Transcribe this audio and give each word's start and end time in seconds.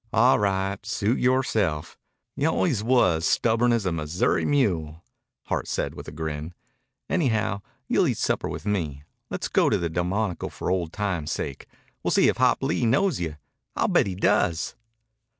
"All 0.11 0.39
right. 0.39 0.83
Suit 0.83 1.19
yoreself. 1.19 1.95
You 2.35 2.47
always 2.47 2.83
was 2.83 3.23
stubborn 3.23 3.71
as 3.71 3.85
a 3.85 3.91
Missouri 3.91 4.45
mule," 4.45 5.03
Hart 5.43 5.67
said 5.67 5.93
with 5.93 6.07
a 6.07 6.11
grin. 6.11 6.55
"Anyhow, 7.07 7.61
you'll 7.87 8.07
eat 8.07 8.17
supper 8.17 8.49
with 8.49 8.65
me. 8.65 9.03
Le's 9.29 9.47
go 9.47 9.69
to 9.69 9.77
the 9.77 9.89
Delmonico 9.89 10.49
for 10.49 10.71
ol' 10.71 10.87
times' 10.87 11.31
sake. 11.33 11.67
We'll 12.01 12.09
see 12.09 12.29
if 12.29 12.37
Hop 12.37 12.63
Lee 12.63 12.83
knows 12.87 13.19
you. 13.19 13.35
I'll 13.75 13.89
bet 13.89 14.07
he 14.07 14.15
does." 14.15 14.73